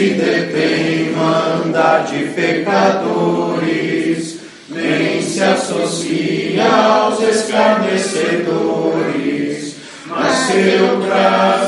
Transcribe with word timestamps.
detém 0.00 1.12
mandar 1.12 2.04
de 2.04 2.24
pecadores, 2.30 4.40
nem 4.68 5.22
se 5.22 5.42
associa 5.42 6.64
aos 6.64 7.22
escarnecedores, 7.22 9.76
mas 10.06 10.34
seu 10.34 11.00
prazer 11.00 11.63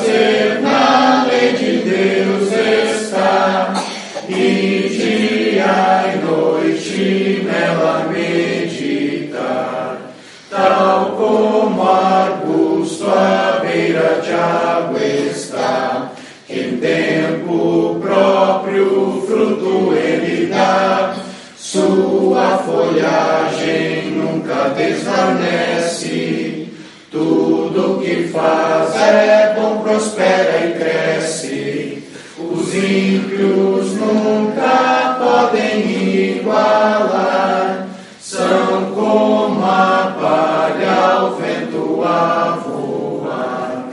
sua 22.56 22.59
folhagem 22.59 24.12
nunca 24.12 24.70
desvanece. 24.70 26.69
Tudo 27.10 28.01
que 28.01 28.29
faz 28.29 28.95
é 28.96 29.55
bom, 29.59 29.82
prospera 29.82 30.66
e 30.66 30.79
cresce. 30.79 32.05
Os 32.38 32.74
ímpios 32.74 33.92
nunca 33.95 35.16
podem 35.19 36.38
igualar, 36.38 37.88
são 38.20 38.93
como 38.95 39.65
a 39.65 40.15
palha 40.21 40.93
ao 40.93 41.37
vento 41.37 42.02
a 42.04 42.59
voar. 42.66 43.88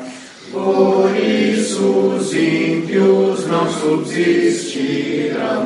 Por 0.51 1.15
isso 1.15 2.17
os 2.17 2.33
ímpios 2.33 3.47
não 3.47 3.69
subsistirão, 3.69 5.62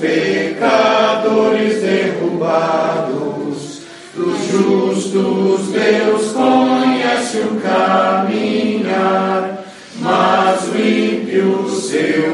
pecadores 0.00 1.82
derrubados, 1.82 3.82
dos 4.14 4.38
justos 4.50 5.68
Deus 5.68 6.32
conhece 6.32 7.40
o 7.40 7.60
caminhar, 7.60 9.62
mas 10.00 10.68
o 10.68 10.78
ímpio 10.78 11.68
seu 11.68 12.29